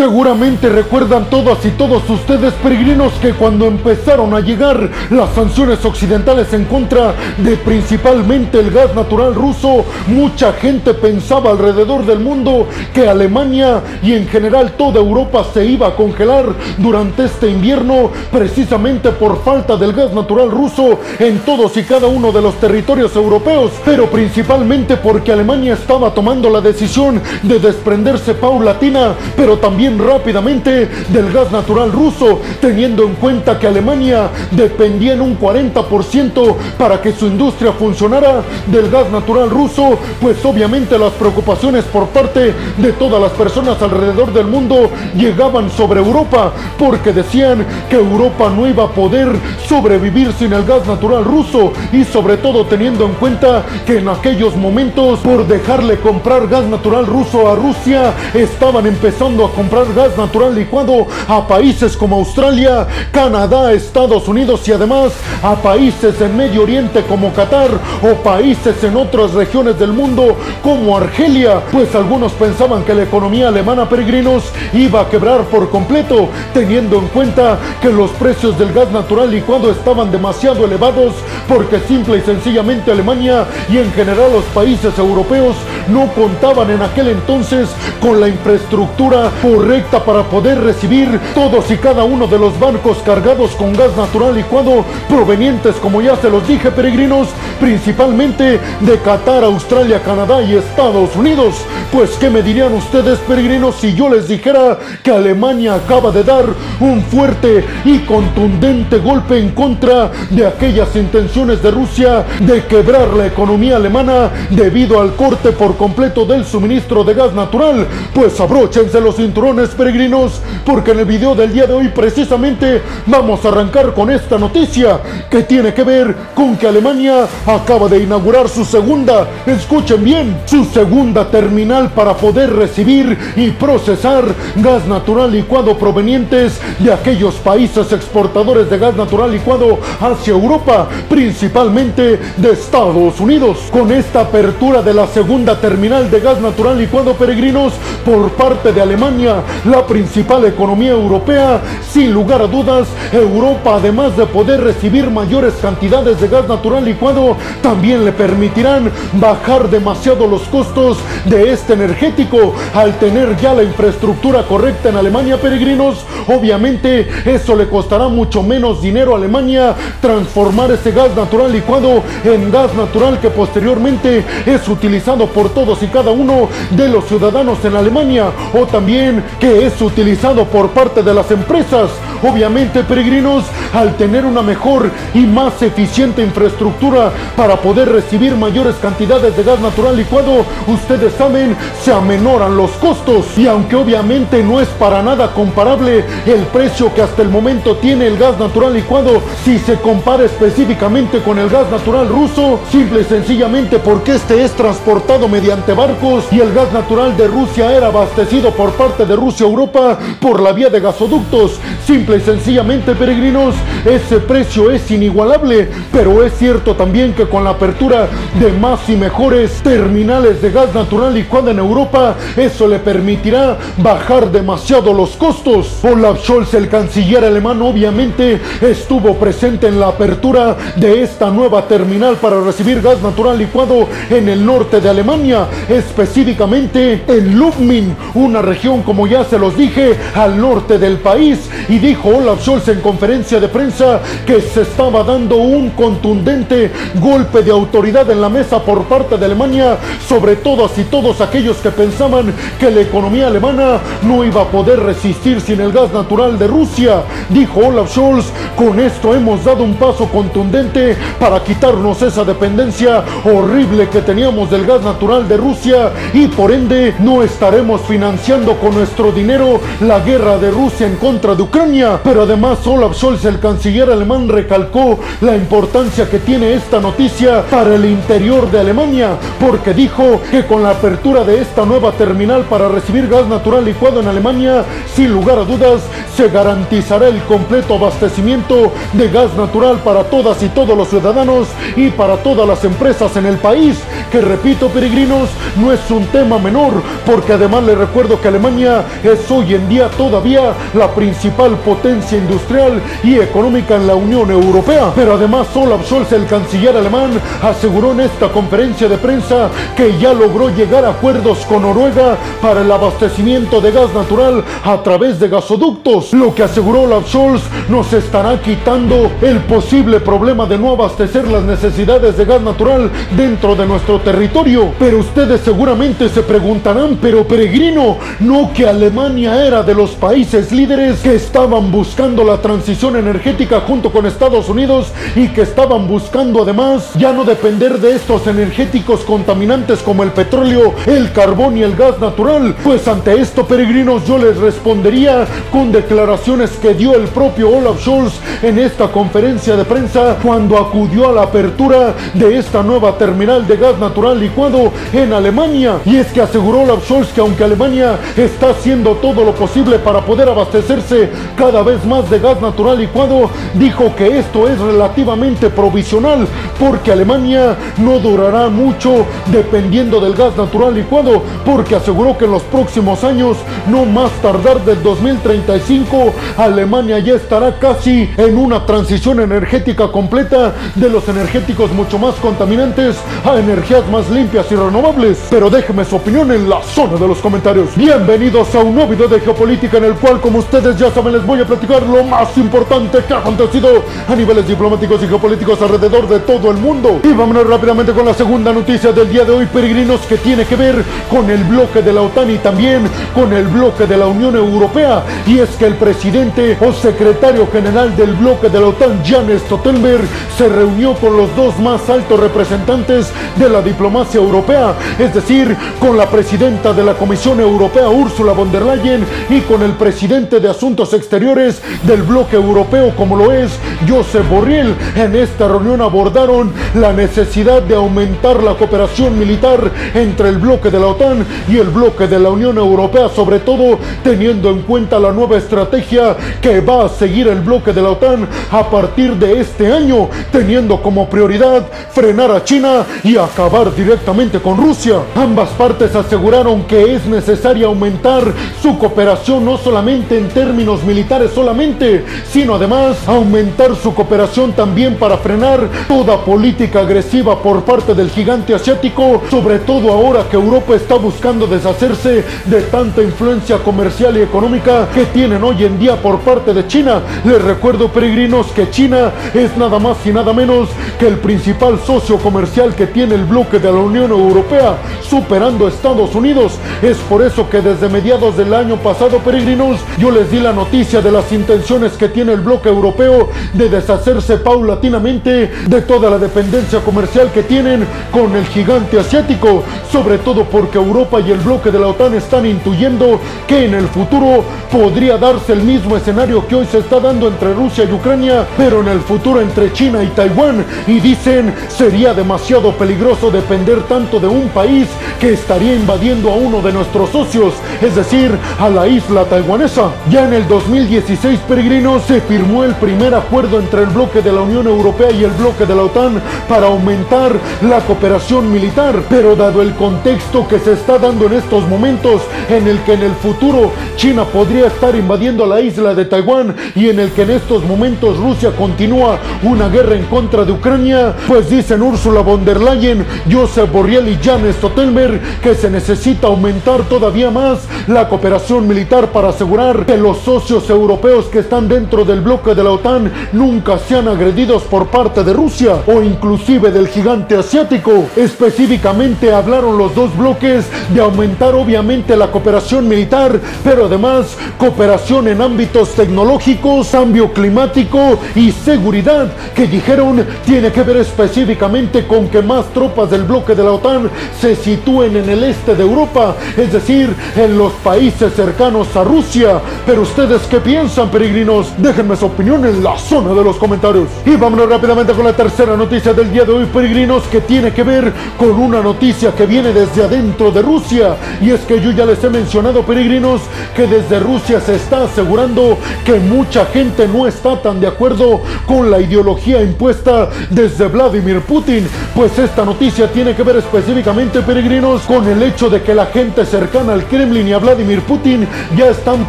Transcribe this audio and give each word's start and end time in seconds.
Seguramente 0.00 0.70
recuerdan 0.70 1.28
todas 1.28 1.62
y 1.66 1.72
todos 1.72 2.08
ustedes 2.08 2.54
peregrinos 2.54 3.12
que 3.20 3.34
cuando 3.34 3.66
empezaron 3.66 4.32
a 4.32 4.40
llegar 4.40 4.88
las 5.10 5.28
sanciones 5.34 5.84
occidentales 5.84 6.54
en 6.54 6.64
contra 6.64 7.12
de 7.36 7.58
principalmente 7.58 8.60
el 8.60 8.70
gas 8.70 8.94
natural 8.94 9.34
ruso, 9.34 9.84
mucha 10.06 10.54
gente 10.54 10.94
pensaba 10.94 11.50
alrededor 11.50 12.06
del 12.06 12.20
mundo 12.20 12.66
que 12.94 13.10
Alemania 13.10 13.82
y 14.02 14.14
en 14.14 14.26
general 14.26 14.72
toda 14.72 15.00
Europa 15.00 15.44
se 15.52 15.66
iba 15.66 15.88
a 15.88 15.96
congelar 15.96 16.46
durante 16.78 17.26
este 17.26 17.50
invierno 17.50 18.10
precisamente 18.32 19.10
por 19.10 19.44
falta 19.44 19.76
del 19.76 19.92
gas 19.92 20.14
natural 20.14 20.50
ruso 20.50 20.98
en 21.18 21.40
todos 21.40 21.76
y 21.76 21.82
cada 21.82 22.06
uno 22.06 22.32
de 22.32 22.40
los 22.40 22.54
territorios 22.54 23.14
europeos, 23.16 23.70
pero 23.84 24.06
principalmente 24.06 24.96
porque 24.96 25.30
Alemania 25.30 25.74
estaba 25.74 26.14
tomando 26.14 26.48
la 26.48 26.62
decisión 26.62 27.20
de 27.42 27.58
desprenderse 27.58 28.32
paulatina, 28.32 29.14
pero 29.36 29.58
también 29.58 29.89
rápidamente 29.98 30.88
del 31.08 31.32
gas 31.32 31.50
natural 31.50 31.92
ruso, 31.92 32.40
teniendo 32.60 33.04
en 33.04 33.14
cuenta 33.14 33.58
que 33.58 33.66
Alemania 33.66 34.30
dependía 34.50 35.14
en 35.14 35.20
un 35.20 35.38
40% 35.38 36.56
para 36.78 37.00
que 37.00 37.12
su 37.12 37.26
industria 37.26 37.72
funcionara 37.72 38.42
del 38.66 38.90
gas 38.90 39.10
natural 39.10 39.50
ruso, 39.50 39.98
pues 40.20 40.44
obviamente 40.44 40.98
las 40.98 41.12
preocupaciones 41.12 41.84
por 41.84 42.08
parte 42.08 42.54
de 42.76 42.92
todas 42.92 43.20
las 43.20 43.32
personas 43.32 43.80
alrededor 43.82 44.32
del 44.32 44.46
mundo 44.46 44.90
llegaban 45.16 45.70
sobre 45.70 46.00
Europa, 46.00 46.52
porque 46.78 47.12
decían 47.12 47.64
que 47.88 47.96
Europa 47.96 48.50
no 48.54 48.66
iba 48.66 48.84
a 48.84 48.88
poder 48.88 49.28
sobrevivir 49.68 50.32
sin 50.38 50.52
el 50.52 50.64
gas 50.64 50.86
natural 50.86 51.24
ruso 51.24 51.72
y 51.92 52.04
sobre 52.04 52.36
todo 52.36 52.66
teniendo 52.66 53.04
en 53.04 53.12
cuenta 53.14 53.64
que 53.86 53.98
en 53.98 54.08
aquellos 54.08 54.56
momentos 54.56 55.20
por 55.20 55.46
dejarle 55.46 55.98
comprar 55.98 56.48
gas 56.48 56.64
natural 56.64 57.06
ruso 57.06 57.50
a 57.50 57.54
Rusia 57.54 58.12
estaban 58.34 58.86
empezando 58.86 59.44
a 59.44 59.52
comprar 59.52 59.79
gas 59.94 60.16
natural 60.16 60.54
licuado 60.54 61.06
a 61.28 61.46
países 61.46 61.96
como 61.96 62.16
Australia, 62.16 62.86
Canadá, 63.12 63.72
Estados 63.72 64.28
Unidos 64.28 64.66
y 64.68 64.72
además 64.72 65.12
a 65.42 65.54
países 65.56 66.20
en 66.20 66.36
Medio 66.36 66.62
Oriente 66.62 67.02
como 67.02 67.32
Qatar 67.32 67.70
o 68.02 68.14
países 68.22 68.82
en 68.84 68.96
otras 68.96 69.32
regiones 69.32 69.78
del 69.78 69.92
mundo 69.92 70.36
como 70.62 70.96
Argelia, 70.96 71.60
pues 71.72 71.94
algunos 71.94 72.32
pensaban 72.32 72.84
que 72.84 72.94
la 72.94 73.04
economía 73.04 73.48
alemana 73.48 73.88
peregrinos 73.88 74.44
iba 74.72 75.00
a 75.00 75.08
quebrar 75.08 75.42
por 75.44 75.70
completo, 75.70 76.28
teniendo 76.52 76.98
en 76.98 77.08
cuenta 77.08 77.58
que 77.80 77.90
los 77.90 78.10
precios 78.12 78.58
del 78.58 78.72
gas 78.72 78.90
natural 78.90 79.30
licuado 79.30 79.70
estaban 79.70 80.10
demasiado 80.10 80.64
elevados 80.64 81.14
porque 81.48 81.80
simple 81.80 82.18
y 82.18 82.20
sencillamente 82.20 82.92
Alemania 82.92 83.46
y 83.68 83.78
en 83.78 83.92
general 83.92 84.32
los 84.32 84.44
países 84.46 84.96
europeos 84.98 85.56
no 85.88 86.06
contaban 86.12 86.70
en 86.70 86.82
aquel 86.82 87.08
entonces 87.08 87.68
con 88.00 88.20
la 88.20 88.28
infraestructura 88.28 89.30
para 89.70 90.24
poder 90.24 90.60
recibir 90.60 91.20
todos 91.32 91.70
y 91.70 91.76
cada 91.76 92.02
uno 92.02 92.26
de 92.26 92.40
los 92.40 92.58
barcos 92.58 92.98
cargados 93.04 93.52
con 93.52 93.72
gas 93.72 93.96
natural 93.96 94.34
licuado 94.34 94.84
provenientes, 95.08 95.76
como 95.76 96.02
ya 96.02 96.16
se 96.16 96.28
los 96.28 96.46
dije, 96.48 96.72
peregrinos, 96.72 97.28
principalmente 97.60 98.58
de 98.80 98.98
Qatar, 98.98 99.44
Australia, 99.44 100.02
Canadá 100.02 100.42
y 100.42 100.56
Estados 100.56 101.14
Unidos. 101.14 101.54
Pues, 101.92 102.10
¿qué 102.18 102.30
me 102.30 102.42
dirían 102.42 102.74
ustedes, 102.74 103.20
peregrinos, 103.20 103.76
si 103.76 103.94
yo 103.94 104.08
les 104.08 104.26
dijera 104.26 104.76
que 105.04 105.12
Alemania 105.12 105.76
acaba 105.76 106.10
de 106.10 106.24
dar 106.24 106.46
un 106.80 107.02
fuerte 107.04 107.64
y 107.84 108.00
contundente 108.00 108.98
golpe 108.98 109.38
en 109.38 109.50
contra 109.50 110.10
de 110.30 110.48
aquellas 110.48 110.96
intenciones 110.96 111.62
de 111.62 111.70
Rusia 111.70 112.24
de 112.40 112.64
quebrar 112.64 113.12
la 113.14 113.26
economía 113.26 113.76
alemana 113.76 114.30
debido 114.50 115.00
al 115.00 115.14
corte 115.14 115.52
por 115.52 115.76
completo 115.76 116.24
del 116.24 116.44
suministro 116.44 117.04
de 117.04 117.14
gas 117.14 117.34
natural? 117.34 117.86
Pues 118.12 118.40
abróchense 118.40 119.00
los 119.00 119.14
cinturones 119.14 119.59
peregrinos, 119.68 120.40
porque 120.64 120.92
en 120.92 121.00
el 121.00 121.04
video 121.04 121.34
del 121.34 121.52
día 121.52 121.66
de 121.66 121.74
hoy 121.74 121.88
precisamente 121.88 122.80
vamos 123.06 123.44
a 123.44 123.48
arrancar 123.48 123.92
con 123.92 124.10
esta 124.10 124.38
noticia 124.38 125.00
que 125.30 125.42
tiene 125.42 125.74
que 125.74 125.84
ver 125.84 126.14
con 126.34 126.56
que 126.56 126.66
Alemania 126.66 127.26
acaba 127.46 127.88
de 127.88 128.02
inaugurar 128.02 128.48
su 128.48 128.64
segunda, 128.64 129.28
escuchen 129.46 130.02
bien, 130.02 130.40
su 130.46 130.64
segunda 130.64 131.30
terminal 131.30 131.90
para 131.90 132.14
poder 132.14 132.54
recibir 132.54 133.16
y 133.36 133.50
procesar 133.50 134.24
gas 134.56 134.86
natural 134.86 135.30
licuado 135.30 135.76
provenientes 135.76 136.58
de 136.78 136.92
aquellos 136.92 137.34
países 137.34 137.92
exportadores 137.92 138.70
de 138.70 138.78
gas 138.78 138.96
natural 138.96 139.30
licuado 139.30 139.78
hacia 140.00 140.32
Europa, 140.32 140.88
principalmente 141.08 142.18
de 142.36 142.50
Estados 142.50 143.20
Unidos. 143.20 143.58
Con 143.70 143.92
esta 143.92 144.22
apertura 144.22 144.80
de 144.82 144.94
la 144.94 145.06
segunda 145.06 145.60
terminal 145.60 146.10
de 146.10 146.20
gas 146.20 146.40
natural 146.40 146.78
licuado 146.78 147.14
peregrinos 147.14 147.74
por 148.04 148.30
parte 148.30 148.72
de 148.72 148.80
Alemania, 148.80 149.42
la 149.64 149.86
principal 149.86 150.44
economía 150.44 150.92
europea, 150.92 151.60
sin 151.90 152.12
lugar 152.12 152.42
a 152.42 152.46
dudas, 152.46 152.88
Europa, 153.12 153.76
además 153.76 154.16
de 154.16 154.26
poder 154.26 154.62
recibir 154.62 155.10
mayores 155.10 155.54
cantidades 155.60 156.20
de 156.20 156.28
gas 156.28 156.48
natural 156.48 156.84
licuado, 156.84 157.36
también 157.62 158.04
le 158.04 158.12
permitirán 158.12 158.90
bajar 159.14 159.68
demasiado 159.70 160.26
los 160.26 160.42
costos 160.42 160.98
de 161.24 161.52
este 161.52 161.74
energético 161.74 162.54
al 162.74 162.98
tener 162.98 163.36
ya 163.36 163.54
la 163.54 163.62
infraestructura 163.62 164.44
correcta 164.44 164.88
en 164.88 164.96
Alemania, 164.96 165.40
peregrinos. 165.40 166.04
Obviamente, 166.28 167.08
eso 167.24 167.56
le 167.56 167.68
costará 167.68 168.08
mucho 168.08 168.42
menos 168.42 168.82
dinero 168.82 169.14
a 169.14 169.18
Alemania 169.18 169.74
transformar 170.00 170.70
ese 170.70 170.92
gas 170.92 171.14
natural 171.16 171.52
licuado 171.52 172.02
en 172.24 172.50
gas 172.50 172.74
natural 172.74 173.20
que 173.20 173.30
posteriormente 173.30 174.24
es 174.46 174.68
utilizado 174.68 175.26
por 175.26 175.50
todos 175.50 175.82
y 175.82 175.86
cada 175.86 176.10
uno 176.10 176.48
de 176.70 176.88
los 176.88 177.04
ciudadanos 177.06 177.64
en 177.64 177.76
Alemania 177.76 178.30
o 178.52 178.66
también 178.66 179.22
que 179.38 179.66
es 179.66 179.80
utilizado 179.80 180.46
por 180.46 180.70
parte 180.70 181.02
de 181.02 181.14
las 181.14 181.30
empresas. 181.30 181.90
Obviamente, 182.22 182.84
peregrinos, 182.84 183.44
al 183.72 183.96
tener 183.96 184.26
una 184.26 184.42
mejor 184.42 184.90
y 185.14 185.20
más 185.20 185.62
eficiente 185.62 186.22
infraestructura 186.22 187.12
para 187.36 187.56
poder 187.56 187.90
recibir 187.90 188.36
mayores 188.36 188.74
cantidades 188.76 189.36
de 189.36 189.42
gas 189.42 189.60
natural 189.60 189.96
licuado, 189.96 190.44
ustedes 190.66 191.14
saben, 191.14 191.56
se 191.82 191.92
amenoran 191.92 192.56
los 192.56 192.70
costos. 192.72 193.26
Y 193.38 193.46
aunque 193.46 193.76
obviamente 193.76 194.42
no 194.42 194.60
es 194.60 194.68
para 194.68 195.02
nada 195.02 195.32
comparable 195.32 196.04
el 196.26 196.42
precio 196.52 196.92
que 196.94 197.02
hasta 197.02 197.22
el 197.22 197.28
momento 197.28 197.76
tiene 197.76 198.06
el 198.06 198.18
gas 198.18 198.38
natural 198.38 198.74
licuado, 198.74 199.22
si 199.44 199.58
se 199.58 199.76
compara 199.76 200.24
específicamente 200.24 201.20
con 201.20 201.38
el 201.38 201.48
gas 201.48 201.70
natural 201.70 202.08
ruso, 202.08 202.60
simple 202.70 203.00
y 203.00 203.04
sencillamente 203.04 203.78
porque 203.78 204.14
este 204.16 204.44
es 204.44 204.52
transportado 204.52 205.28
mediante 205.28 205.72
barcos 205.72 206.24
y 206.30 206.40
el 206.40 206.52
gas 206.52 206.72
natural 206.72 207.16
de 207.16 207.26
Rusia 207.26 207.72
era 207.74 207.88
abastecido 207.88 208.50
por 208.52 208.72
parte 208.72 209.06
de 209.06 209.16
Rusia 209.20 209.46
Europa 209.46 209.98
por 210.20 210.40
la 210.40 210.52
vía 210.52 210.70
de 210.70 210.80
gasoductos. 210.80 211.60
Simple 211.86 212.16
y 212.16 212.20
sencillamente, 212.20 212.94
peregrinos, 212.94 213.54
ese 213.84 214.18
precio 214.18 214.70
es 214.70 214.90
inigualable, 214.90 215.68
pero 215.92 216.24
es 216.24 216.32
cierto 216.36 216.74
también 216.74 217.12
que 217.12 217.28
con 217.28 217.44
la 217.44 217.50
apertura 217.50 218.08
de 218.38 218.52
más 218.52 218.88
y 218.88 218.96
mejores 218.96 219.52
terminales 219.62 220.40
de 220.42 220.50
gas 220.50 220.74
natural 220.74 221.14
licuado 221.14 221.50
en 221.50 221.58
Europa, 221.58 222.16
eso 222.36 222.66
le 222.66 222.78
permitirá 222.78 223.58
bajar 223.76 224.30
demasiado 224.30 224.92
los 224.92 225.10
costos. 225.10 225.78
Olaf 225.84 226.22
Scholz, 226.22 226.54
el 226.54 226.68
canciller 226.68 227.24
alemán, 227.24 227.60
obviamente 227.62 228.40
estuvo 228.60 229.14
presente 229.14 229.68
en 229.68 229.78
la 229.78 229.88
apertura 229.88 230.56
de 230.76 231.02
esta 231.02 231.30
nueva 231.30 231.66
terminal 231.66 232.16
para 232.16 232.40
recibir 232.40 232.80
gas 232.80 233.02
natural 233.02 233.38
licuado 233.38 233.88
en 234.08 234.28
el 234.28 234.44
norte 234.44 234.80
de 234.80 234.88
Alemania, 234.88 235.46
específicamente 235.68 237.02
en 237.06 237.38
Lubmin, 237.38 237.96
una 238.14 238.42
región 238.42 238.82
como 238.82 239.06
ya 239.10 239.24
se 239.24 239.38
los 239.38 239.56
dije, 239.56 239.98
al 240.14 240.40
norte 240.40 240.78
del 240.78 240.98
país. 240.98 241.50
Y 241.68 241.78
dijo 241.78 242.08
Olaf 242.08 242.42
Scholz 242.42 242.68
en 242.68 242.80
conferencia 242.80 243.40
de 243.40 243.48
prensa 243.48 244.00
que 244.24 244.40
se 244.40 244.62
estaba 244.62 245.02
dando 245.02 245.36
un 245.36 245.70
contundente 245.70 246.70
golpe 246.94 247.42
de 247.42 247.50
autoridad 247.50 248.08
en 248.10 248.20
la 248.20 248.28
mesa 248.28 248.62
por 248.62 248.84
parte 248.84 249.18
de 249.18 249.26
Alemania 249.26 249.76
sobre 250.08 250.36
todas 250.36 250.78
y 250.78 250.84
todos 250.84 251.20
aquellos 251.20 251.56
que 251.56 251.70
pensaban 251.70 252.32
que 252.58 252.70
la 252.70 252.82
economía 252.82 253.26
alemana 253.26 253.80
no 254.02 254.24
iba 254.24 254.42
a 254.42 254.48
poder 254.48 254.80
resistir 254.80 255.40
sin 255.40 255.60
el 255.60 255.72
gas 255.72 255.92
natural 255.92 256.38
de 256.38 256.46
Rusia. 256.46 257.02
Dijo 257.28 257.66
Olaf 257.66 257.90
Scholz, 257.90 258.26
con 258.56 258.78
esto 258.78 259.14
hemos 259.14 259.44
dado 259.44 259.64
un 259.64 259.74
paso 259.74 260.06
contundente 260.08 260.96
para 261.18 261.42
quitarnos 261.42 262.00
esa 262.02 262.24
dependencia 262.24 263.04
horrible 263.24 263.88
que 263.88 264.02
teníamos 264.02 264.50
del 264.50 264.66
gas 264.66 264.82
natural 264.82 265.28
de 265.28 265.36
Rusia 265.36 265.90
y 266.12 266.28
por 266.28 266.52
ende 266.52 266.94
no 267.00 267.22
estaremos 267.22 267.80
financiando 267.82 268.56
con 268.58 268.74
nuestro 268.74 268.99
dinero 269.10 269.58
la 269.80 270.00
guerra 270.00 270.36
de 270.36 270.50
Rusia 270.50 270.86
en 270.86 270.96
contra 270.96 271.34
de 271.34 271.42
Ucrania. 271.42 271.98
Pero 272.04 272.22
además 272.22 272.66
Olaf 272.66 272.94
Scholz, 272.94 273.24
el 273.24 273.40
canciller 273.40 273.90
alemán, 273.90 274.28
recalcó 274.28 274.98
la 275.22 275.34
importancia 275.34 276.08
que 276.10 276.18
tiene 276.18 276.52
esta 276.52 276.78
noticia 276.80 277.42
para 277.50 277.74
el 277.74 277.86
interior 277.86 278.50
de 278.50 278.60
Alemania, 278.60 279.16
porque 279.40 279.72
dijo 279.72 280.20
que 280.30 280.44
con 280.44 280.62
la 280.62 280.70
apertura 280.70 281.24
de 281.24 281.40
esta 281.40 281.64
nueva 281.64 281.92
terminal 281.92 282.42
para 282.42 282.68
recibir 282.68 283.08
gas 283.08 283.26
natural 283.26 283.64
licuado 283.64 284.00
en 284.00 284.08
Alemania, 284.08 284.64
sin 284.94 285.12
lugar 285.12 285.38
a 285.38 285.44
dudas, 285.44 285.80
se 286.14 286.28
garantizará 286.28 287.08
el 287.08 287.22
completo 287.22 287.76
abastecimiento 287.76 288.72
de 288.92 289.08
gas 289.08 289.34
natural 289.34 289.78
para 289.78 290.04
todas 290.04 290.42
y 290.42 290.48
todos 290.48 290.76
los 290.76 290.88
ciudadanos 290.88 291.48
y 291.76 291.88
para 291.90 292.18
todas 292.18 292.46
las 292.46 292.62
empresas 292.64 293.16
en 293.16 293.26
el 293.26 293.38
país, 293.38 293.78
que 294.12 294.20
repito 294.20 294.68
peregrinos, 294.68 295.30
no 295.56 295.72
es 295.72 295.90
un 295.90 296.06
tema 296.06 296.38
menor, 296.38 296.82
porque 297.06 297.32
además 297.32 297.64
les 297.64 297.78
recuerdo 297.78 298.20
que 298.20 298.28
Alemania 298.28 298.84
es 299.02 299.30
hoy 299.30 299.54
en 299.54 299.68
día 299.68 299.88
todavía 299.88 300.52
la 300.74 300.88
principal 300.94 301.56
potencia 301.58 302.18
industrial 302.18 302.80
y 303.02 303.18
económica 303.18 303.76
en 303.76 303.86
la 303.86 303.94
Unión 303.94 304.30
Europea. 304.30 304.92
Pero 304.94 305.14
además 305.14 305.48
Olaf 305.54 305.86
Scholz, 305.86 306.12
el 306.12 306.26
canciller 306.26 306.76
alemán, 306.76 307.10
aseguró 307.42 307.92
en 307.92 308.00
esta 308.00 308.28
conferencia 308.28 308.88
de 308.88 308.98
prensa 308.98 309.50
que 309.76 309.98
ya 309.98 310.12
logró 310.12 310.48
llegar 310.50 310.84
a 310.84 310.90
acuerdos 310.90 311.38
con 311.46 311.62
Noruega 311.62 312.16
para 312.40 312.62
el 312.62 312.70
abastecimiento 312.70 313.60
de 313.60 313.72
gas 313.72 313.92
natural 313.94 314.44
a 314.64 314.82
través 314.82 315.20
de 315.20 315.28
gasoductos, 315.28 316.12
lo 316.12 316.34
que 316.34 316.42
aseguró 316.42 316.82
Olaf 316.82 317.08
Scholz 317.08 317.42
nos 317.68 317.92
estará 317.92 318.40
quitando 318.40 319.10
el 319.22 319.38
posible 319.40 320.00
problema 320.00 320.46
de 320.46 320.58
no 320.58 320.70
abastecer 320.70 321.28
las 321.28 321.42
necesidades 321.42 322.16
de 322.16 322.24
gas 322.24 322.42
natural 322.42 322.90
dentro 323.16 323.54
de 323.54 323.66
nuestro 323.66 324.00
territorio. 324.00 324.72
Pero 324.78 324.98
ustedes 324.98 325.40
seguramente 325.40 326.08
se 326.08 326.22
preguntarán, 326.22 326.98
pero 327.00 327.26
peregrino, 327.26 327.98
no 328.20 328.52
que 328.52 328.66
Alemania 328.80 329.44
era 329.44 329.62
de 329.62 329.74
los 329.74 329.90
países 329.90 330.52
líderes 330.52 331.00
que 331.00 331.14
estaban 331.14 331.70
buscando 331.70 332.24
la 332.24 332.38
transición 332.38 332.96
energética 332.96 333.60
junto 333.60 333.92
con 333.92 334.06
Estados 334.06 334.48
Unidos 334.48 334.90
y 335.14 335.28
que 335.28 335.42
estaban 335.42 335.86
buscando 335.86 336.44
además 336.44 336.94
ya 336.94 337.12
no 337.12 337.24
depender 337.24 337.78
de 337.78 337.94
estos 337.96 338.26
energéticos 338.26 339.00
contaminantes 339.00 339.80
como 339.80 340.02
el 340.02 340.12
petróleo, 340.12 340.72
el 340.86 341.12
carbón 341.12 341.58
y 341.58 341.62
el 341.62 341.76
gas 341.76 342.00
natural. 342.00 342.56
Pues 342.64 342.88
ante 342.88 343.20
esto, 343.20 343.46
peregrinos, 343.46 344.06
yo 344.06 344.16
les 344.16 344.38
respondería 344.38 345.26
con 345.52 345.72
declaraciones 345.72 346.48
que 346.52 346.72
dio 346.72 346.94
el 346.94 347.08
propio 347.08 347.50
Olaf 347.50 347.82
Scholz 347.82 348.14
en 348.42 348.58
esta 348.58 348.88
conferencia 348.88 349.56
de 349.56 349.66
prensa 349.66 350.16
cuando 350.22 350.56
acudió 350.56 351.10
a 351.10 351.12
la 351.12 351.22
apertura 351.24 351.94
de 352.14 352.38
esta 352.38 352.62
nueva 352.62 352.96
terminal 352.96 353.46
de 353.46 353.58
gas 353.58 353.78
natural 353.78 354.18
licuado 354.18 354.72
en 354.94 355.12
Alemania. 355.12 355.80
Y 355.84 355.96
es 355.96 356.06
que 356.06 356.22
aseguró 356.22 356.62
Olaf 356.62 356.86
Scholz 356.86 357.12
que 357.12 357.20
aunque 357.20 357.44
Alemania 357.44 357.98
está 358.16 358.54
haciendo 358.70 358.92
todo 358.92 359.24
lo 359.24 359.34
posible 359.34 359.80
para 359.80 360.00
poder 360.00 360.28
abastecerse 360.28 361.10
cada 361.36 361.60
vez 361.64 361.84
más 361.84 362.08
de 362.08 362.20
gas 362.20 362.40
natural 362.40 362.78
licuado, 362.78 363.28
dijo 363.54 363.96
que 363.96 364.20
esto 364.20 364.46
es 364.46 364.60
relativamente 364.60 365.50
provisional 365.50 366.24
porque 366.56 366.92
Alemania 366.92 367.56
no 367.78 367.98
durará 367.98 368.48
mucho 368.48 369.06
dependiendo 369.26 369.98
del 369.98 370.14
gas 370.14 370.36
natural 370.36 370.72
licuado 370.72 371.20
porque 371.44 371.74
aseguró 371.74 372.16
que 372.16 372.26
en 372.26 372.30
los 372.30 372.44
próximos 372.44 373.02
años, 373.02 373.38
no 373.66 373.86
más 373.86 374.12
tardar 374.22 374.64
del 374.64 374.80
2035, 374.84 376.12
Alemania 376.36 377.00
ya 377.00 377.14
estará 377.14 377.58
casi 377.58 378.08
en 378.18 378.38
una 378.38 378.66
transición 378.66 379.18
energética 379.18 379.90
completa 379.90 380.54
de 380.76 380.88
los 380.88 381.08
energéticos 381.08 381.72
mucho 381.72 381.98
más 381.98 382.14
contaminantes 382.16 382.98
a 383.24 383.36
energías 383.36 383.88
más 383.90 384.08
limpias 384.10 384.46
y 384.52 384.54
renovables. 384.54 385.18
Pero 385.28 385.50
déjeme 385.50 385.84
su 385.84 385.96
opinión 385.96 386.30
en 386.30 386.48
la 386.48 386.62
zona 386.62 386.96
de 386.98 387.08
los 387.08 387.18
comentarios. 387.18 387.74
Bienvenidos 387.74 388.54
a 388.54 388.59
un 388.62 388.74
nuevo 388.74 388.90
video 388.90 389.08
de 389.08 389.20
geopolítica 389.20 389.78
en 389.78 389.84
el 389.84 389.94
cual, 389.94 390.20
como 390.20 390.38
ustedes 390.38 390.76
ya 390.76 390.90
saben, 390.90 391.14
les 391.14 391.24
voy 391.24 391.40
a 391.40 391.46
platicar 391.46 391.82
lo 391.82 392.04
más 392.04 392.36
importante 392.36 392.98
que 393.06 393.14
ha 393.14 393.18
acontecido 393.18 393.84
a 394.08 394.14
niveles 394.14 394.46
diplomáticos 394.46 395.02
y 395.02 395.08
geopolíticos 395.08 395.60
alrededor 395.62 396.08
de 396.08 396.20
todo 396.20 396.50
el 396.50 396.56
mundo. 396.58 397.00
Y 397.02 397.12
vámonos 397.12 397.46
rápidamente 397.46 397.92
con 397.92 398.04
la 398.04 398.14
segunda 398.14 398.52
noticia 398.52 398.92
del 398.92 399.08
día 399.08 399.24
de 399.24 399.32
hoy, 399.32 399.46
peregrinos, 399.46 400.00
que 400.02 400.16
tiene 400.18 400.44
que 400.44 400.56
ver 400.56 400.84
con 401.08 401.30
el 401.30 401.44
bloque 401.44 401.82
de 401.82 401.92
la 401.92 402.02
OTAN 402.02 402.30
y 402.30 402.38
también 402.38 402.88
con 403.14 403.32
el 403.32 403.46
bloque 403.46 403.86
de 403.86 403.96
la 403.96 404.06
Unión 404.06 404.36
Europea. 404.36 405.04
Y 405.26 405.38
es 405.38 405.50
que 405.50 405.66
el 405.66 405.74
presidente 405.74 406.58
o 406.60 406.72
secretario 406.72 407.46
general 407.50 407.96
del 407.96 408.14
bloque 408.14 408.48
de 408.48 408.60
la 408.60 408.66
OTAN, 408.68 409.02
Jan 409.04 409.26
Stoltenberg, 409.38 410.04
se 410.36 410.48
reunió 410.48 410.94
con 410.94 411.16
los 411.16 411.34
dos 411.36 411.58
más 411.58 411.88
altos 411.88 412.18
representantes 412.18 413.12
de 413.36 413.48
la 413.48 413.62
diplomacia 413.62 414.20
europea, 414.20 414.74
es 414.98 415.14
decir, 415.14 415.56
con 415.78 415.96
la 415.96 416.10
presidenta 416.10 416.72
de 416.72 416.84
la 416.84 416.94
Comisión 416.94 417.40
Europea, 417.40 417.88
Ursula 417.88 418.32
von 418.40 418.50
der 418.50 418.62
Leyen, 418.62 419.04
y 419.28 419.40
con 419.42 419.60
el 419.62 419.72
presidente 419.72 420.40
de 420.40 420.48
Asuntos 420.48 420.94
Exteriores 420.94 421.60
del 421.82 422.02
bloque 422.02 422.36
europeo, 422.36 422.96
como 422.96 423.14
lo 423.14 423.30
es 423.32 423.50
Josep 423.86 424.26
Borrell. 424.30 424.74
En 424.96 425.14
esta 425.14 425.46
reunión 425.46 425.82
abordaron 425.82 426.50
la 426.74 426.90
necesidad 426.94 427.60
de 427.60 427.74
aumentar 427.74 428.42
la 428.42 428.54
cooperación 428.54 429.18
militar 429.18 429.70
entre 429.92 430.30
el 430.30 430.38
bloque 430.38 430.70
de 430.70 430.80
la 430.80 430.86
OTAN 430.86 431.26
y 431.50 431.58
el 431.58 431.68
bloque 431.68 432.06
de 432.06 432.18
la 432.18 432.30
Unión 432.30 432.56
Europea, 432.56 433.10
sobre 433.10 433.40
todo 433.40 433.78
teniendo 434.02 434.48
en 434.48 434.62
cuenta 434.62 434.98
la 434.98 435.12
nueva 435.12 435.36
estrategia 435.36 436.16
que 436.40 436.62
va 436.62 436.86
a 436.86 436.88
seguir 436.88 437.28
el 437.28 437.40
bloque 437.40 437.74
de 437.74 437.82
la 437.82 437.90
OTAN 437.90 438.26
a 438.52 438.70
partir 438.70 439.16
de 439.16 439.38
este 439.38 439.70
año, 439.70 440.08
teniendo 440.32 440.80
como 440.80 441.10
prioridad 441.10 441.66
frenar 441.92 442.30
a 442.30 442.42
China 442.42 442.86
y 443.04 443.18
acabar 443.18 443.74
directamente 443.74 444.40
con 444.40 444.56
Rusia. 444.56 444.94
Ambas 445.14 445.50
partes 445.50 445.94
aseguraron 445.94 446.62
que 446.62 446.94
es 446.94 447.04
necesario 447.04 447.66
aumentar 447.66 448.29
su 448.62 448.78
cooperación 448.78 449.44
no 449.44 449.58
solamente 449.58 450.18
en 450.18 450.28
términos 450.28 450.82
militares 450.84 451.30
solamente, 451.34 452.04
sino 452.30 452.54
además 452.54 452.96
aumentar 453.06 453.74
su 453.76 453.94
cooperación 453.94 454.52
también 454.52 454.96
para 454.96 455.18
frenar 455.18 455.68
toda 455.88 456.24
política 456.24 456.80
agresiva 456.80 457.42
por 457.42 457.62
parte 457.62 457.94
del 457.94 458.10
gigante 458.10 458.54
asiático, 458.54 459.22
sobre 459.30 459.58
todo 459.60 459.92
ahora 459.92 460.24
que 460.30 460.36
Europa 460.36 460.74
está 460.74 460.96
buscando 460.96 461.46
deshacerse 461.46 462.24
de 462.44 462.62
tanta 462.62 463.02
influencia 463.02 463.58
comercial 463.58 464.16
y 464.16 464.22
económica 464.22 464.88
que 464.94 465.06
tienen 465.06 465.42
hoy 465.42 465.64
en 465.64 465.78
día 465.78 466.00
por 466.00 466.20
parte 466.20 466.52
de 466.52 466.66
China. 466.66 467.02
Les 467.24 467.42
recuerdo, 467.42 467.88
peregrinos, 467.88 468.46
que 468.48 468.70
China 468.70 469.12
es 469.34 469.56
nada 469.56 469.78
más 469.78 469.98
y 470.04 470.10
nada 470.10 470.32
menos 470.32 470.68
que 470.98 471.06
el 471.06 471.18
principal 471.18 471.78
socio 471.84 472.18
comercial 472.18 472.74
que 472.74 472.86
tiene 472.86 473.14
el 473.14 473.24
bloque 473.24 473.58
de 473.58 473.72
la 473.72 473.78
Unión 473.78 474.10
Europea, 474.10 474.76
superando 475.02 475.66
a 475.66 475.68
Estados 475.68 476.14
Unidos. 476.14 476.58
Es 476.82 476.96
por 476.98 477.22
eso 477.22 477.48
que 477.48 477.60
desde 477.60 477.88
del 478.20 478.52
año 478.52 478.76
pasado, 478.76 479.16
peregrinos, 479.20 479.80
yo 479.96 480.10
les 480.10 480.30
di 480.30 480.40
la 480.40 480.52
noticia 480.52 481.00
de 481.00 481.10
las 481.10 481.32
intenciones 481.32 481.92
que 481.94 482.10
tiene 482.10 482.34
el 482.34 482.42
bloque 482.42 482.68
europeo 482.68 483.30
de 483.54 483.70
deshacerse 483.70 484.36
paulatinamente 484.36 485.50
de 485.66 485.80
toda 485.80 486.10
la 486.10 486.18
dependencia 486.18 486.80
comercial 486.80 487.32
que 487.32 487.44
tienen 487.44 487.86
con 488.12 488.36
el 488.36 488.44
gigante 488.44 489.00
asiático, 489.00 489.64
sobre 489.90 490.18
todo 490.18 490.44
porque 490.44 490.76
Europa 490.76 491.18
y 491.18 491.30
el 491.30 491.38
bloque 491.38 491.70
de 491.70 491.78
la 491.78 491.86
OTAN 491.86 492.14
están 492.14 492.44
intuyendo 492.44 493.18
que 493.46 493.64
en 493.64 493.72
el 493.72 493.88
futuro 493.88 494.44
podría 494.70 495.16
darse 495.16 495.54
el 495.54 495.62
mismo 495.62 495.96
escenario 495.96 496.46
que 496.46 496.56
hoy 496.56 496.66
se 496.66 496.80
está 496.80 497.00
dando 497.00 497.26
entre 497.26 497.54
Rusia 497.54 497.84
y 497.84 497.92
Ucrania, 497.92 498.46
pero 498.58 498.82
en 498.82 498.88
el 498.88 499.00
futuro 499.00 499.40
entre 499.40 499.72
China 499.72 500.02
y 500.02 500.08
Taiwán, 500.08 500.66
y 500.86 501.00
dicen 501.00 501.54
sería 501.68 502.12
demasiado 502.12 502.72
peligroso 502.72 503.30
depender 503.30 503.82
tanto 503.84 504.20
de 504.20 504.26
un 504.26 504.50
país 504.50 504.88
que 505.18 505.32
estaría 505.32 505.74
invadiendo 505.74 506.30
a 506.30 506.34
uno 506.34 506.60
de 506.60 506.70
nuestros 506.70 507.08
socios, 507.08 507.54
es 507.80 507.96
decir, 507.96 508.09
a 508.58 508.68
la 508.68 508.88
isla 508.88 509.24
taiwanesa. 509.24 509.92
Ya 510.10 510.26
en 510.26 510.34
el 510.34 510.48
2016, 510.48 511.38
peregrinos, 511.46 512.02
se 512.02 512.20
firmó 512.20 512.64
el 512.64 512.74
primer 512.74 513.14
acuerdo 513.14 513.60
entre 513.60 513.82
el 513.82 513.86
bloque 513.86 514.20
de 514.20 514.32
la 514.32 514.40
Unión 514.40 514.66
Europea 514.66 515.12
y 515.12 515.22
el 515.22 515.30
bloque 515.30 515.64
de 515.64 515.76
la 515.76 515.84
OTAN 515.84 516.20
para 516.48 516.66
aumentar 516.66 517.30
la 517.62 517.78
cooperación 517.82 518.50
militar, 518.50 519.00
pero 519.08 519.36
dado 519.36 519.62
el 519.62 519.76
contexto 519.76 520.48
que 520.48 520.58
se 520.58 520.72
está 520.72 520.98
dando 520.98 521.26
en 521.26 521.34
estos 521.34 521.68
momentos, 521.68 522.22
en 522.48 522.66
el 522.66 522.80
que 522.80 522.94
en 522.94 523.02
el 523.02 523.12
futuro 523.12 523.70
China 523.94 524.24
podría 524.24 524.66
estar 524.66 524.96
invadiendo 524.96 525.46
la 525.46 525.60
isla 525.60 525.94
de 525.94 526.04
Taiwán 526.04 526.56
y 526.74 526.88
en 526.88 526.98
el 526.98 527.12
que 527.12 527.22
en 527.22 527.30
estos 527.30 527.62
momentos 527.64 528.16
Rusia 528.16 528.50
continúa 528.58 529.20
una 529.44 529.68
guerra 529.68 529.94
en 529.94 530.06
contra 530.06 530.44
de 530.44 530.50
Ucrania, 530.50 531.14
pues 531.28 531.48
dicen 531.48 531.80
Ursula 531.80 532.22
von 532.22 532.44
der 532.44 532.60
Leyen, 532.60 533.06
Josep 533.30 533.70
Borrell 533.70 534.08
y 534.08 534.18
Jan 534.20 534.52
Stoltenberg 534.52 535.20
que 535.40 535.54
se 535.54 535.70
necesita 535.70 536.26
aumentar 536.26 536.82
todavía 536.88 537.30
más 537.30 537.68
la 537.86 537.99
cooperación 538.08 538.66
militar 538.66 539.10
para 539.12 539.28
asegurar 539.28 539.84
que 539.84 539.96
los 539.96 540.18
socios 540.18 540.68
europeos 540.70 541.26
que 541.26 541.40
están 541.40 541.68
dentro 541.68 542.04
del 542.04 542.20
bloque 542.20 542.54
de 542.54 542.64
la 542.64 542.70
OTAN 542.70 543.12
nunca 543.32 543.78
sean 543.78 544.08
agredidos 544.08 544.62
por 544.62 544.86
parte 544.86 545.22
de 545.22 545.32
Rusia 545.32 545.76
o 545.86 546.02
inclusive 546.02 546.70
del 546.70 546.88
gigante 546.88 547.36
asiático. 547.36 548.06
Específicamente 548.16 549.32
hablaron 549.32 549.76
los 549.76 549.94
dos 549.94 550.16
bloques 550.16 550.66
de 550.92 551.00
aumentar 551.00 551.54
obviamente 551.54 552.16
la 552.16 552.30
cooperación 552.30 552.88
militar, 552.88 553.38
pero 553.62 553.86
además 553.86 554.36
cooperación 554.58 555.28
en 555.28 555.42
ámbitos 555.42 555.90
tecnológicos, 555.90 556.88
cambio 556.88 557.32
climático 557.32 558.18
y 558.34 558.50
seguridad, 558.52 559.30
que 559.54 559.66
dijeron 559.66 560.24
tiene 560.44 560.72
que 560.72 560.82
ver 560.82 560.98
específicamente 560.98 562.06
con 562.06 562.28
que 562.28 562.42
más 562.42 562.66
tropas 562.72 563.10
del 563.10 563.24
bloque 563.24 563.54
de 563.54 563.62
la 563.62 563.72
OTAN 563.72 564.10
se 564.40 564.56
sitúen 564.56 565.16
en 565.16 565.28
el 565.28 565.44
este 565.44 565.74
de 565.74 565.82
Europa, 565.82 566.34
es 566.56 566.72
decir, 566.72 567.14
en 567.36 567.58
los 567.58 567.72
países 567.74 567.89
cercanos 568.30 568.94
a 568.96 569.04
Rusia. 569.04 569.60
Pero 569.86 570.02
ustedes 570.02 570.42
qué 570.42 570.60
piensan, 570.60 571.10
peregrinos? 571.10 571.72
Déjenme 571.78 572.16
su 572.16 572.26
opinión 572.26 572.64
en 572.64 572.82
la 572.82 572.96
zona 572.98 573.34
de 573.34 573.42
los 573.42 573.56
comentarios. 573.56 574.08
Y 574.24 574.36
vámonos 574.36 574.68
rápidamente 574.68 575.12
con 575.12 575.24
la 575.24 575.32
tercera 575.32 575.76
noticia 575.76 576.12
del 576.12 576.32
día 576.32 576.44
de 576.44 576.52
hoy, 576.52 576.66
peregrinos, 576.66 577.24
que 577.24 577.40
tiene 577.40 577.72
que 577.72 577.82
ver 577.82 578.12
con 578.38 578.50
una 578.50 578.80
noticia 578.80 579.32
que 579.34 579.46
viene 579.46 579.72
desde 579.72 580.04
adentro 580.04 580.50
de 580.50 580.62
Rusia. 580.62 581.16
Y 581.40 581.50
es 581.50 581.60
que 581.60 581.80
yo 581.80 581.90
ya 581.90 582.06
les 582.06 582.22
he 582.22 582.30
mencionado, 582.30 582.82
peregrinos, 582.82 583.40
que 583.74 583.86
desde 583.86 584.20
Rusia 584.20 584.60
se 584.60 584.76
está 584.76 585.04
asegurando 585.04 585.78
que 586.04 586.18
mucha 586.20 586.66
gente 586.66 587.08
no 587.08 587.26
está 587.26 587.60
tan 587.60 587.80
de 587.80 587.86
acuerdo 587.86 588.42
con 588.66 588.90
la 588.90 589.00
ideología 589.00 589.62
impuesta 589.62 590.28
desde 590.50 590.86
Vladimir 590.86 591.40
Putin. 591.40 591.88
Pues 592.14 592.38
esta 592.38 592.64
noticia 592.64 593.10
tiene 593.10 593.34
que 593.34 593.42
ver 593.42 593.56
específicamente, 593.56 594.42
peregrinos, 594.42 595.02
con 595.02 595.26
el 595.26 595.42
hecho 595.42 595.68
de 595.68 595.82
que 595.82 595.94
la 595.94 596.06
gente 596.06 596.44
cercana 596.44 596.92
al 596.92 597.04
Kremlin 597.04 597.48
y 597.48 597.52
a 597.52 597.58
Vladimir 597.58 597.79
Vladimir 597.80 598.02
Putin 598.02 598.46
ya 598.76 598.90
están 598.90 599.24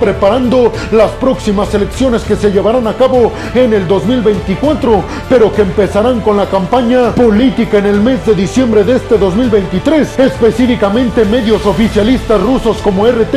preparando 0.00 0.72
las 0.90 1.12
próximas 1.12 1.72
elecciones 1.72 2.22
que 2.22 2.34
se 2.34 2.50
llevarán 2.50 2.88
a 2.88 2.94
cabo 2.94 3.30
en 3.54 3.72
el 3.72 3.86
2024, 3.86 5.04
pero 5.28 5.52
que 5.52 5.62
empezarán 5.62 6.20
con 6.20 6.36
la 6.36 6.46
campaña 6.46 7.14
política 7.14 7.78
en 7.78 7.86
el 7.86 8.00
mes 8.00 8.26
de 8.26 8.34
diciembre 8.34 8.82
de 8.82 8.96
este 8.96 9.18
2023. 9.18 10.18
Específicamente 10.18 11.24
medios 11.24 11.64
oficialistas 11.64 12.40
rusos 12.42 12.78
como 12.78 13.06
RT 13.06 13.34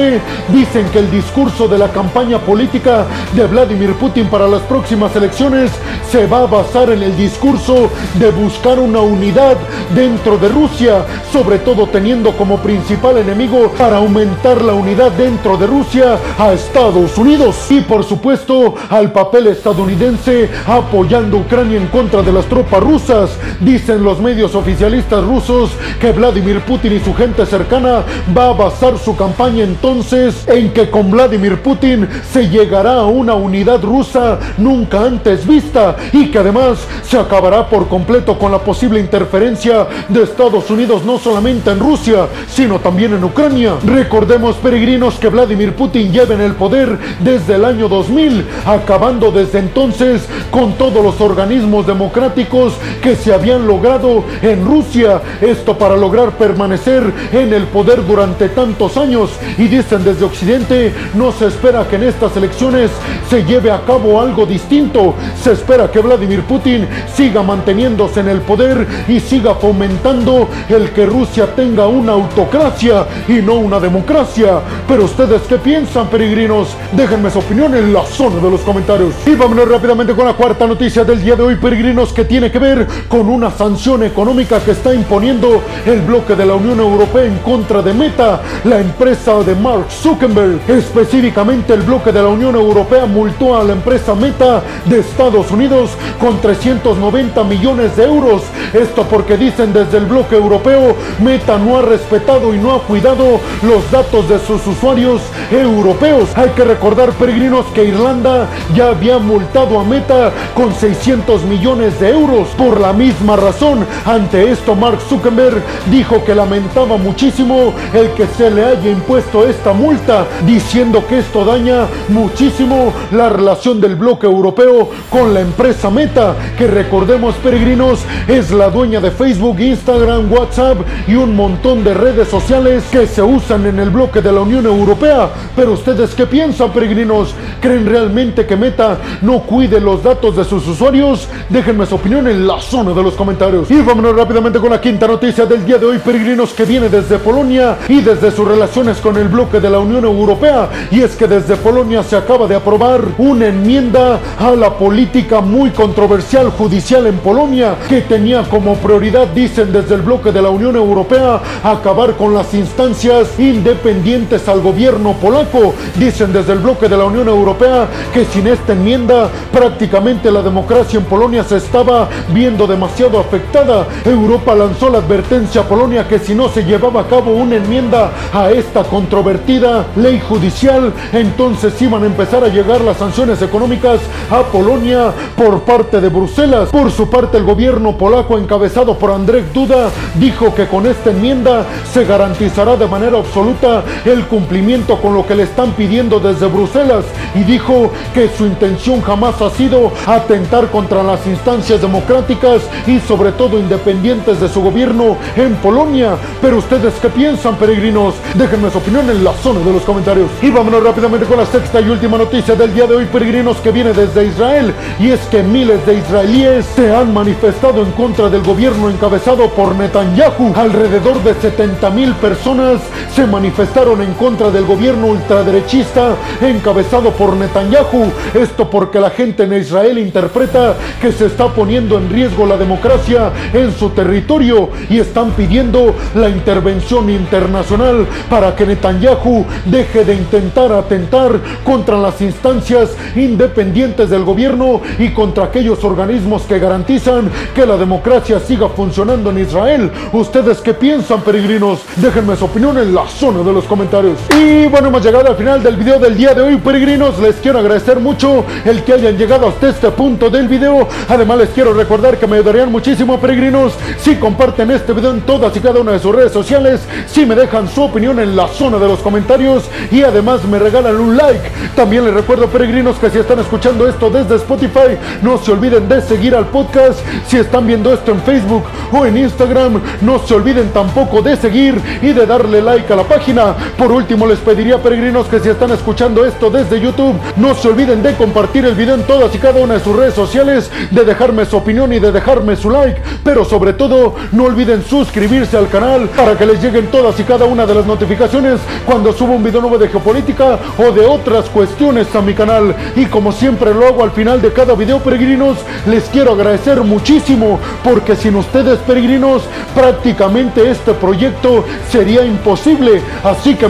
dicen 0.52 0.90
que 0.92 0.98
el 1.00 1.12
discurso 1.12 1.68
de 1.68 1.78
la 1.78 1.90
campaña 1.90 2.40
política 2.40 3.06
de 3.34 3.46
Vladimir 3.46 3.94
Putin 3.94 4.26
para 4.30 4.48
las 4.48 4.64
próximas 4.64 5.16
elecciones 5.16 5.70
se 6.10 6.26
va 6.26 6.40
a 6.40 6.48
basar 6.48 6.90
en 6.90 7.04
el 7.04 7.16
discurso 7.16 7.92
de 8.16 8.32
buscar 8.32 8.80
una 8.80 9.02
unidad 9.02 9.58
dentro 9.94 10.40
de 10.40 10.50
Rusia, 10.50 11.06
sobre 11.32 11.60
todo 11.60 11.86
teniendo 11.88 12.36
como 12.36 12.58
principal 12.58 13.20
enemigo 13.20 13.72
para 13.78 13.98
aumentar 13.98 14.62
la 14.62 14.74
unidad 14.74 15.03
dentro 15.10 15.58
de 15.58 15.68
Rusia 15.68 16.18
a 16.38 16.54
Estados 16.54 17.18
Unidos 17.18 17.58
y 17.70 17.82
por 17.82 18.04
supuesto 18.04 18.76
al 18.90 19.12
papel 19.12 19.48
estadounidense 19.48 20.50
apoyando 20.66 21.38
Ucrania 21.38 21.78
en 21.78 21.88
contra 21.88 22.22
de 22.22 22.32
las 22.32 22.46
tropas 22.46 22.82
rusas. 22.82 23.32
Dicen 23.60 24.04
los 24.04 24.20
medios 24.20 24.56
oficialistas 24.56 25.24
rusos 25.24 25.72
que 26.00 26.12
Vladimir 26.12 26.62
Putin 26.62 26.94
y 26.94 27.00
su 27.00 27.14
gente 27.14 27.46
cercana 27.46 28.04
va 28.36 28.50
a 28.50 28.54
basar 28.54 28.98
su 28.98 29.16
campaña 29.16 29.64
entonces 29.64 30.48
en 30.48 30.72
que 30.72 30.90
con 30.90 31.12
Vladimir 31.12 31.62
Putin 31.62 32.08
se 32.32 32.48
llegará 32.48 33.00
a 33.00 33.06
una 33.06 33.34
unidad 33.34 33.82
rusa 33.84 34.40
nunca 34.58 35.02
antes 35.04 35.46
vista 35.46 35.98
y 36.14 36.32
que 36.32 36.40
además 36.40 36.80
se 37.04 37.18
acabará 37.18 37.68
por 37.68 37.88
completo 37.88 38.40
con 38.40 38.52
la 38.52 38.60
posible 38.60 39.00
interferencia 39.00 39.88
de 40.08 40.24
Estados 40.24 40.70
Unidos 40.70 41.04
no 41.04 41.18
solamente 41.18 41.72
en 41.72 41.80
Rusia, 41.80 42.28
sino 42.48 42.80
también 42.80 43.14
en 43.14 43.24
Ucrania. 43.24 43.74
Recordemos 43.84 44.56
peregrinos 44.58 44.83
que 44.84 45.30
Vladimir 45.30 45.74
Putin 45.74 46.12
lleva 46.12 46.34
en 46.34 46.42
el 46.42 46.56
poder 46.56 47.00
desde 47.22 47.56
el 47.56 47.64
año 47.64 47.88
2000, 47.88 48.46
acabando 48.66 49.32
desde 49.32 49.60
entonces 49.60 50.28
con 50.52 50.74
todos 50.74 51.02
los 51.02 51.22
organismos 51.22 51.88
democráticos 51.88 52.74
que 53.02 53.16
se 53.16 53.34
habían 53.34 53.66
logrado 53.66 54.26
en 54.42 54.66
Rusia, 54.66 55.22
esto 55.40 55.78
para 55.78 55.96
lograr 55.96 56.32
permanecer 56.32 57.02
en 57.32 57.54
el 57.54 57.64
poder 57.68 58.06
durante 58.06 58.50
tantos 58.50 58.98
años. 58.98 59.30
Y 59.58 59.70
dicen 59.70 60.04
desde 60.04 60.26
Occidente 60.26 60.94
no 61.14 61.32
se 61.32 61.48
espera 61.48 61.88
que 61.88 61.96
en 61.96 62.04
estas 62.04 62.36
elecciones 62.36 62.92
se 63.30 63.46
lleve 63.46 63.72
a 63.72 63.86
cabo 63.86 64.20
algo 64.20 64.46
distinto, 64.46 65.16
se 65.42 65.54
espera 65.54 65.90
que 65.90 66.02
Vladimir 66.02 66.42
Putin 66.42 66.90
siga 67.16 67.42
manteniéndose 67.42 68.20
en 68.20 68.28
el 68.28 68.42
poder 68.42 68.86
y 69.08 69.22
siga 69.22 69.56
fomentando 69.56 70.50
el 70.68 70.92
que 70.92 71.06
Rusia 71.06 71.48
tenga 71.56 71.88
una 71.88 72.12
autocracia 72.12 73.08
y 73.30 73.42
no 73.42 73.54
una 73.54 73.80
democracia. 73.80 74.60
Pero 74.88 75.06
ustedes 75.06 75.42
qué 75.44 75.58
piensan, 75.58 76.08
peregrinos? 76.08 76.76
Déjenme 76.92 77.30
su 77.32 77.40
opinión 77.40 77.76
en 77.76 77.94
la 77.94 78.06
zona 78.06 78.38
de 78.38 78.50
los 78.50 78.62
comentarios. 78.62 79.14
Y 79.26 79.36
vámonos 79.36 79.68
rápidamente 79.68 80.14
con 80.14 80.26
la 80.26 80.34
cuarta 80.34 80.68
noticia 80.68 81.04
del 81.04 81.22
día 81.22 81.36
de 81.36 81.44
hoy, 81.44 81.56
peregrinos, 81.56 82.14
que 82.14 82.26
tiene 82.26 82.52
que 82.52 82.60
ver 82.60 82.88
con 83.08 83.30
una 83.30 83.52
sanción 83.52 84.04
económica 84.04 84.60
que 84.60 84.72
está 84.72 84.94
imponiendo 84.94 85.62
el 85.86 86.02
bloque 86.02 86.36
de 86.36 86.46
la 86.46 86.56
Unión 86.56 86.80
Europea 86.80 87.26
en 87.26 87.38
contra 87.40 87.82
de 87.82 87.94
Meta, 87.94 88.42
la 88.64 88.80
empresa 88.80 89.40
de 89.40 89.56
Mark 89.56 89.86
Zuckerberg. 89.90 90.60
Específicamente 90.68 91.74
el 91.74 91.82
bloque 91.82 92.12
de 92.12 92.22
la 92.22 92.28
Unión 92.30 92.56
Europea 92.56 93.06
multó 93.06 93.58
a 93.58 93.64
la 93.64 93.74
empresa 93.74 94.16
Meta 94.16 94.62
de 94.86 95.00
Estados 95.00 95.52
Unidos 95.52 95.92
con 96.20 96.40
390 96.42 97.44
millones 97.44 97.96
de 97.96 98.04
euros. 98.04 98.44
Esto 98.74 99.04
porque 99.04 99.38
dicen 99.38 99.74
desde 99.74 99.98
el 99.98 100.06
bloque 100.06 100.36
europeo, 100.36 100.96
Meta 101.20 101.58
no 101.58 101.78
ha 101.78 101.82
respetado 101.82 102.54
y 102.54 102.58
no 102.58 102.74
ha 102.74 102.82
cuidado 102.82 103.40
los 103.62 103.92
datos 103.92 104.28
de 104.30 104.40
sus 104.40 104.63
usuarios 104.68 105.22
europeos. 105.52 106.30
Hay 106.36 106.50
que 106.50 106.64
recordar, 106.64 107.12
peregrinos, 107.14 107.66
que 107.74 107.86
Irlanda 107.86 108.48
ya 108.76 108.90
había 108.90 109.18
multado 109.20 109.80
a 109.80 109.84
Meta 109.84 110.32
con 110.54 110.74
600 110.74 111.44
millones 111.44 112.00
de 112.00 112.10
euros. 112.10 112.48
Por 112.58 112.80
la 112.80 112.94
misma 112.94 113.36
razón, 113.36 113.86
ante 114.06 114.52
esto, 114.52 114.76
Mark 114.76 115.00
Zuckerberg 115.08 115.62
dijo 115.90 116.24
que 116.24 116.36
lamentaba 116.36 116.98
muchísimo 116.98 117.74
el 117.94 118.10
que 118.12 118.28
se 118.28 118.50
le 118.50 118.66
haya 118.66 118.90
impuesto 118.90 119.48
esta 119.48 119.74
multa, 119.74 120.26
diciendo 120.46 121.06
que 121.08 121.20
esto 121.20 121.46
daña 121.46 121.88
muchísimo 122.10 122.94
la 123.12 123.30
relación 123.30 123.80
del 123.82 123.96
bloque 123.96 124.26
europeo 124.26 124.90
con 125.10 125.34
la 125.34 125.42
empresa 125.42 125.90
Meta, 125.90 126.36
que 126.58 126.68
recordemos, 126.68 127.36
peregrinos, 127.36 128.00
es 128.28 128.52
la 128.52 128.70
dueña 128.70 129.00
de 129.00 129.12
Facebook, 129.12 129.60
Instagram, 129.60 130.32
WhatsApp 130.32 130.78
y 131.08 131.16
un 131.16 131.36
montón 131.36 131.84
de 131.84 131.94
redes 131.94 132.28
sociales 132.28 132.84
que 132.92 133.08
se 133.08 133.22
usan 133.22 133.66
en 133.66 133.80
el 133.80 133.90
bloque 133.90 134.22
de 134.22 134.32
la 134.32 134.42
Unión 134.42 134.53
Europea. 134.62 135.30
Pero 135.56 135.74
ustedes 135.74 136.14
qué 136.14 136.26
piensan, 136.26 136.72
peregrinos? 136.72 137.34
¿Creen 137.60 137.86
realmente 137.86 138.46
que 138.46 138.56
Meta 138.56 138.98
no 139.22 139.40
cuide 139.40 139.80
los 139.80 140.04
datos 140.04 140.36
de 140.36 140.44
sus 140.44 140.68
usuarios? 140.68 141.28
Déjenme 141.50 141.86
su 141.86 141.96
opinión 141.96 142.28
en 142.28 142.48
la 142.48 142.60
zona 142.60 142.92
de 142.94 143.04
los 143.04 143.16
comentarios. 143.16 143.70
Y 143.72 143.82
vámonos 143.82 144.16
rápidamente 144.16 144.60
con 144.60 144.70
la 144.70 144.82
quinta 144.82 145.08
noticia 145.08 145.46
del 145.46 145.66
día 145.66 145.78
de 145.78 145.86
hoy, 145.86 146.00
peregrinos, 146.00 146.54
que 146.54 146.66
viene 146.66 146.90
desde 146.90 147.18
Polonia 147.18 147.78
y 147.88 148.02
desde 148.02 148.32
sus 148.32 148.48
relaciones 148.48 148.98
con 148.98 149.18
el 149.18 149.28
bloque 149.28 149.60
de 149.60 149.70
la 149.70 149.80
Unión 149.80 150.06
Europea. 150.06 150.70
Y 150.92 151.02
es 151.02 151.16
que 151.16 151.28
desde 151.28 151.56
Polonia 151.56 152.04
se 152.04 152.16
acaba 152.16 152.48
de 152.48 152.56
aprobar 152.56 153.02
una 153.18 153.48
enmienda 153.48 154.20
a 154.40 154.52
la 154.52 154.78
política 154.78 155.42
muy 155.42 155.72
controversial 155.72 156.50
judicial 156.52 157.08
en 157.08 157.18
Polonia 157.18 157.76
que 157.90 158.02
tenía 158.02 158.44
como 158.44 158.76
prioridad, 158.76 159.28
dicen 159.28 159.72
desde 159.72 159.96
el 159.96 160.02
bloque 160.02 160.32
de 160.32 160.42
la 160.42 160.50
Unión 160.50 160.76
Europea, 160.76 161.42
acabar 161.64 162.14
con 162.16 162.34
las 162.34 162.54
instancias 162.54 163.40
independientes 163.40 164.43
al 164.48 164.62
gobierno 164.62 165.14
polaco. 165.14 165.74
Dicen 165.96 166.34
desde 166.34 166.54
el 166.54 166.60
bloque 166.60 166.88
de 166.88 166.98
la 166.98 167.06
Unión 167.06 167.28
Europea 167.28 167.88
que 168.14 168.26
sin 168.26 168.48
esta 168.48 168.74
enmienda 168.74 169.30
prácticamente 169.52 170.32
la 170.32 170.42
democracia 170.42 171.00
en 171.00 171.06
Polonia 171.06 171.44
se 171.44 171.58
estaba 171.58 172.10
viendo 172.30 172.68
demasiado 172.68 173.20
afectada. 173.20 173.88
Europa 174.06 174.56
lanzó 174.56 174.90
la 174.90 175.00
advertencia 175.00 175.62
a 175.62 175.64
Polonia 175.66 176.08
que 176.08 176.20
si 176.20 176.36
no 176.36 176.50
se 176.50 176.64
llevaba 176.64 177.02
a 177.02 177.08
cabo 177.08 177.34
una 177.34 177.56
enmienda 177.56 178.12
a 178.34 178.52
esta 178.52 178.84
controvertida 178.84 179.86
ley 179.96 180.20
judicial, 180.20 180.94
entonces 181.12 181.82
iban 181.82 182.04
a 182.04 182.08
empezar 182.08 182.44
a 182.44 182.48
llegar 182.48 182.82
las 182.82 182.98
sanciones 182.98 183.42
económicas 183.42 184.00
a 184.30 184.44
Polonia 184.44 185.12
por 185.36 185.62
parte 185.62 186.00
de 186.00 186.10
Bruselas. 186.10 186.70
Por 186.70 186.92
su 186.92 187.10
parte, 187.10 187.38
el 187.38 187.44
gobierno 187.44 187.98
polaco 187.98 188.38
encabezado 188.38 188.98
por 188.98 189.12
Andrzej 189.12 189.52
Duda 189.54 189.90
dijo 190.16 190.54
que 190.56 190.68
con 190.68 190.86
esta 190.86 191.12
enmienda 191.12 191.66
se 191.92 192.06
garantizará 192.06 192.76
de 192.76 192.88
manera 192.88 193.18
absoluta 193.18 193.84
el 194.06 194.28
cumplimiento 194.34 195.00
con 195.00 195.14
lo 195.14 195.28
que 195.28 195.36
le 195.36 195.44
están 195.44 195.74
pidiendo 195.74 196.20
desde 196.20 196.48
Bruselas 196.48 197.06
y 197.36 197.44
dijo 197.44 197.92
que 198.16 198.28
su 198.36 198.48
intención 198.48 199.00
jamás 199.04 199.40
ha 199.44 199.52
sido 199.52 199.92
atentar 200.08 200.72
contra 200.72 201.04
las 201.04 201.28
instancias 201.28 201.80
democráticas 201.80 202.64
y 202.88 203.00
sobre 203.02 203.32
todo 203.34 203.60
independientes 203.60 204.40
de 204.42 204.50
su 204.50 204.64
gobierno 204.64 205.18
en 205.36 205.54
Polonia. 205.58 206.16
Pero 206.42 206.58
ustedes 206.58 206.96
qué 207.00 207.10
piensan, 207.10 207.58
peregrinos? 207.58 208.16
Déjenme 208.34 208.72
su 208.72 208.80
opinión 208.80 209.08
en 209.12 209.24
la 209.24 209.34
zona 209.34 209.60
de 209.60 209.72
los 209.72 209.84
comentarios. 209.84 210.32
Y 210.42 210.50
vámonos 210.50 210.84
rápidamente 210.84 211.28
con 211.28 211.38
la 211.38 211.46
sexta 211.46 211.80
y 211.80 211.90
última 211.90 212.18
noticia 212.18 212.56
del 212.56 212.74
día 212.74 212.88
de 212.88 212.96
hoy, 212.96 213.06
peregrinos, 213.06 213.58
que 213.58 213.70
viene 213.70 213.94
desde 213.94 214.26
Israel. 214.26 214.74
Y 215.00 215.12
es 215.12 215.20
que 215.28 215.44
miles 215.44 215.86
de 215.86 216.00
israelíes 216.00 216.66
se 216.76 216.92
han 216.92 217.14
manifestado 217.14 217.84
en 217.84 217.92
contra 217.92 218.32
del 218.32 218.42
gobierno 218.42 218.90
encabezado 218.90 219.48
por 219.52 219.76
Netanyahu. 219.76 220.54
Alrededor 220.56 221.22
de 221.22 221.36
70 221.36 221.88
mil 221.92 222.16
personas 222.16 222.82
se 223.16 223.28
manifestaron 223.28 224.02
en 224.02 224.14
contra 224.14 224.23
del 224.24 224.64
gobierno 224.64 225.08
ultraderechista 225.08 226.16
encabezado 226.40 227.12
por 227.12 227.36
Netanyahu. 227.36 228.06
Esto 228.34 228.70
porque 228.70 228.98
la 228.98 229.10
gente 229.10 229.44
en 229.44 229.52
Israel 229.52 229.98
interpreta 229.98 230.76
que 231.02 231.12
se 231.12 231.26
está 231.26 231.50
poniendo 231.50 231.98
en 231.98 232.10
riesgo 232.10 232.46
la 232.46 232.56
democracia 232.56 233.34
en 233.52 233.74
su 233.74 233.90
territorio 233.90 234.70
y 234.90 235.00
están 235.00 235.32
pidiendo 235.32 235.94
la 236.16 236.30
intervención 236.30 237.10
internacional 237.10 238.08
para 238.30 238.56
que 238.56 238.66
Netanyahu 238.66 239.46
deje 239.66 240.06
de 240.06 240.16
intentar 240.16 240.72
atentar 240.72 241.38
contra 241.66 241.98
las 241.98 242.22
instancias 242.22 242.92
independientes 243.18 244.10
del 244.10 244.24
gobierno 244.24 244.80
y 245.00 245.10
contra 245.10 245.44
aquellos 245.44 245.84
organismos 245.84 246.44
que 246.44 246.60
garantizan 246.60 247.30
que 247.54 247.66
la 247.66 247.76
democracia 247.76 248.40
siga 248.40 248.70
funcionando 248.70 249.32
en 249.32 249.40
Israel. 249.40 249.92
¿Ustedes 250.14 250.62
qué 250.62 250.74
piensan, 250.74 251.20
peregrinos? 251.24 251.82
Déjenme 251.98 252.38
su 252.38 252.46
opinión 252.46 252.78
en 252.78 252.96
la 252.96 253.06
zona 253.06 253.44
de 253.44 253.52
los 253.52 253.66
comentarios. 253.66 254.13
Y 254.36 254.68
bueno, 254.68 254.88
hemos 254.88 255.04
llegado 255.04 255.30
al 255.30 255.36
final 255.36 255.62
del 255.62 255.76
video 255.76 256.00
del 256.00 256.16
día 256.16 256.34
de 256.34 256.42
hoy, 256.42 256.58
peregrinos. 256.58 257.20
Les 257.20 257.36
quiero 257.36 257.60
agradecer 257.60 258.00
mucho 258.00 258.46
el 258.66 258.84
que 258.84 258.94
hayan 258.94 259.18
llegado 259.18 259.48
hasta 259.48 259.70
este 259.70 259.90
punto 259.92 260.30
del 260.30 260.48
video. 260.48 260.88
Además, 261.10 261.38
les 261.40 261.50
quiero 261.50 261.74
recordar 261.74 262.18
que 262.18 262.28
me 262.28 262.38
ayudarían 262.38 262.72
muchísimo, 262.72 263.20
peregrinos, 263.20 263.74
si 263.98 264.16
comparten 264.16 264.72
este 264.72 264.94
video 264.94 265.12
en 265.12 265.22
todas 265.22 265.56
y 265.56 265.60
cada 265.60 265.80
una 265.80 265.94
de 265.94 266.00
sus 266.00 266.16
redes 266.16 266.32
sociales, 266.32 266.82
si 267.08 267.26
me 267.26 267.36
dejan 267.36 267.68
su 267.68 267.84
opinión 267.84 268.20
en 268.20 268.36
la 268.36 268.48
zona 268.48 268.78
de 268.78 268.88
los 268.88 269.00
comentarios 269.00 269.66
y 269.92 270.04
además 270.04 270.44
me 270.46 270.60
regalan 270.60 271.00
un 271.00 271.18
like. 271.18 271.52
También 271.76 272.06
les 272.06 272.14
recuerdo, 272.14 272.48
peregrinos, 272.48 272.98
que 272.98 273.10
si 273.10 273.20
están 273.20 273.40
escuchando 273.40 273.88
esto 273.88 274.10
desde 274.10 274.36
Spotify, 274.36 274.98
no 275.22 275.38
se 275.38 275.52
olviden 275.52 275.88
de 275.88 276.02
seguir 276.02 276.36
al 276.36 276.48
podcast. 276.48 277.00
Si 277.28 277.38
están 277.38 277.68
viendo 277.68 277.94
esto 277.94 278.12
en 278.12 278.22
Facebook 278.22 278.64
o 278.92 279.06
en 279.06 279.18
Instagram, 279.18 279.82
no 280.02 280.20
se 280.20 280.34
olviden 280.34 280.70
tampoco 280.72 281.22
de 281.22 281.36
seguir 281.38 281.82
y 282.02 282.14
de 282.14 282.26
darle 282.26 282.62
like 282.62 282.92
a 282.92 282.96
la 282.96 283.04
página. 283.04 283.56
Por 283.78 283.92
último, 283.92 284.03
último 284.04 284.28
les 284.28 284.40
pediría 284.40 284.84
peregrinos 284.84 285.28
que 285.28 285.40
si 285.40 285.48
están 285.48 285.72
escuchando 285.72 286.26
esto 286.26 286.50
desde 286.50 286.78
YouTube, 286.78 287.16
no 287.38 287.56
se 287.56 287.70
olviden 287.70 288.04
de 288.04 288.14
compartir 288.16 288.66
el 288.66 288.76
video 288.76 288.96
en 288.96 289.04
todas 289.04 289.34
y 289.34 289.38
cada 289.38 289.62
una 289.62 289.76
de 289.76 289.80
sus 289.80 289.96
redes 289.96 290.14
sociales, 290.14 290.70
de 290.92 291.06
dejarme 291.06 291.46
su 291.46 291.56
opinión 291.56 291.94
y 291.94 292.00
de 292.00 292.12
dejarme 292.12 292.58
su 292.58 292.70
like, 292.70 293.02
pero 293.24 293.46
sobre 293.46 293.72
todo 293.72 294.16
no 294.34 294.44
olviden 294.44 294.84
suscribirse 294.84 295.56
al 295.56 295.70
canal 295.70 296.10
para 296.10 296.38
que 296.38 296.46
les 296.46 296.62
lleguen 296.62 296.88
todas 296.88 297.18
y 297.18 297.24
cada 297.24 297.46
una 297.46 297.66
de 297.66 297.76
las 297.76 297.86
notificaciones 297.86 298.60
cuando 298.86 299.14
suba 299.14 299.36
un 299.36 299.44
video 299.44 299.62
nuevo 299.62 299.78
de 299.78 299.88
geopolítica 299.88 300.60
o 300.78 300.92
de 300.92 301.06
otras 301.06 301.46
cuestiones 301.46 302.14
a 302.14 302.22
mi 302.22 302.34
canal. 302.34 302.76
Y 302.98 303.06
como 303.06 303.32
siempre 303.32 303.74
lo 303.74 303.88
hago 303.88 304.04
al 304.04 304.12
final 304.12 304.42
de 304.42 304.52
cada 304.52 304.76
video 304.76 305.00
peregrinos, 305.00 305.60
les 305.88 306.04
quiero 306.10 306.34
agradecer 306.34 306.82
muchísimo 306.82 307.58
porque 307.86 308.18
sin 308.18 308.36
ustedes 308.36 308.80
peregrinos 308.80 309.44
prácticamente 309.74 310.70
este 310.70 310.92
proyecto 310.92 311.64
sería 311.90 312.26
imposible. 312.26 313.02
Así 313.24 313.56
que 313.56 313.70